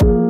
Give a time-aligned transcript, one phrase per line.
[0.00, 0.28] you